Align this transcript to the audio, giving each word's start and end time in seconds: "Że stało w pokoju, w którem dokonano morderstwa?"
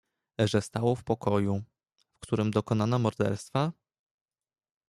"Że 0.39 0.61
stało 0.61 0.95
w 0.95 1.03
pokoju, 1.03 1.61
w 2.13 2.19
którem 2.19 2.51
dokonano 2.51 2.99
morderstwa?" 2.99 3.71